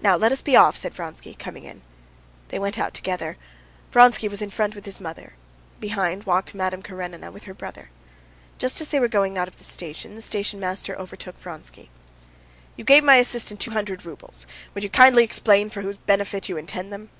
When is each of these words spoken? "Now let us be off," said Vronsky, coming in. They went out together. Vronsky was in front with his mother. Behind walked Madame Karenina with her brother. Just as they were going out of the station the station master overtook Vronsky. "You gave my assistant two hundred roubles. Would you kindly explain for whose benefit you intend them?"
"Now 0.00 0.14
let 0.14 0.30
us 0.30 0.42
be 0.42 0.54
off," 0.54 0.76
said 0.76 0.94
Vronsky, 0.94 1.34
coming 1.34 1.64
in. 1.64 1.82
They 2.50 2.58
went 2.60 2.78
out 2.78 2.94
together. 2.94 3.36
Vronsky 3.90 4.28
was 4.28 4.40
in 4.40 4.50
front 4.50 4.76
with 4.76 4.84
his 4.84 5.00
mother. 5.00 5.32
Behind 5.80 6.22
walked 6.22 6.54
Madame 6.54 6.82
Karenina 6.84 7.32
with 7.32 7.42
her 7.50 7.52
brother. 7.54 7.90
Just 8.58 8.80
as 8.80 8.90
they 8.90 9.00
were 9.00 9.08
going 9.08 9.36
out 9.36 9.48
of 9.48 9.56
the 9.56 9.64
station 9.64 10.14
the 10.14 10.22
station 10.22 10.60
master 10.60 10.96
overtook 10.96 11.36
Vronsky. 11.36 11.90
"You 12.76 12.84
gave 12.84 13.02
my 13.02 13.16
assistant 13.16 13.58
two 13.58 13.72
hundred 13.72 14.06
roubles. 14.06 14.46
Would 14.72 14.84
you 14.84 14.90
kindly 14.90 15.24
explain 15.24 15.68
for 15.68 15.80
whose 15.82 15.96
benefit 15.96 16.48
you 16.48 16.56
intend 16.56 16.92
them?" 16.92 17.10